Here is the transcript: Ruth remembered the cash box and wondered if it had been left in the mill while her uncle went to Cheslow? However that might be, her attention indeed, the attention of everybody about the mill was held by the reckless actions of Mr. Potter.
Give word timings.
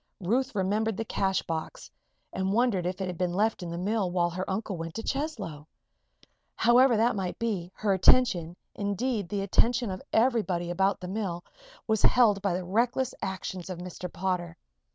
Ruth 0.21 0.55
remembered 0.55 0.97
the 0.97 1.05
cash 1.05 1.43
box 1.43 1.91
and 2.33 2.53
wondered 2.53 2.87
if 2.87 3.01
it 3.01 3.05
had 3.05 3.19
been 3.19 3.33
left 3.35 3.61
in 3.61 3.69
the 3.69 3.77
mill 3.77 4.09
while 4.09 4.31
her 4.31 4.49
uncle 4.49 4.75
went 4.75 4.95
to 4.95 5.03
Cheslow? 5.03 5.67
However 6.55 6.97
that 6.97 7.15
might 7.15 7.37
be, 7.37 7.71
her 7.75 7.93
attention 7.93 8.55
indeed, 8.73 9.29
the 9.29 9.43
attention 9.43 9.91
of 9.91 10.01
everybody 10.11 10.71
about 10.71 11.01
the 11.01 11.07
mill 11.07 11.45
was 11.85 12.01
held 12.01 12.41
by 12.41 12.55
the 12.55 12.65
reckless 12.65 13.13
actions 13.21 13.69
of 13.69 13.77
Mr. 13.77 14.11
Potter. 14.11 14.57